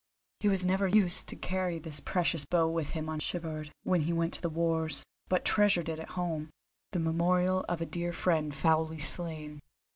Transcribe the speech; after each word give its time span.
He 0.39 0.47
was 0.47 0.65
never 0.65 0.87
used 0.87 1.27
to 1.27 1.35
carry 1.35 1.77
this 1.77 1.99
precious 1.99 2.43
bow 2.43 2.67
with 2.67 2.89
him 2.97 3.07
on 3.07 3.19
shipboard, 3.19 3.71
when 3.83 4.01
he 4.01 4.13
went 4.13 4.33
to 4.33 4.41
the 4.41 4.49
wars, 4.49 5.05
but 5.29 5.45
treasured 5.45 5.89
it 5.89 5.99
at 5.99 6.09
home, 6.17 6.49
the 6.91 6.97
memorial 6.97 7.63
of 7.69 7.81
a 7.81 7.85
dear 7.85 8.11
friend 8.11 8.51
foully 8.55 8.97
slain. 8.97 9.61